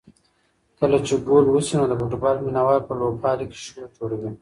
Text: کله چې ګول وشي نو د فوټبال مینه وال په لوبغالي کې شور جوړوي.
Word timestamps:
کله 0.79 0.97
چې 1.05 1.13
ګول 1.27 1.45
وشي 1.49 1.75
نو 1.79 1.85
د 1.89 1.93
فوټبال 1.99 2.37
مینه 2.45 2.61
وال 2.65 2.81
په 2.85 2.93
لوبغالي 2.99 3.45
کې 3.51 3.57
شور 3.65 3.89
جوړوي. 3.97 4.31